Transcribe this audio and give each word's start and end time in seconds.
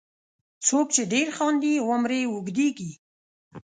•څوک 0.67 0.87
چې 0.95 1.01
ډېر 1.13 1.27
خاندي، 1.37 1.73
عمر 1.87 2.11
یې 2.17 2.23
اوږدیږي. 2.31 2.91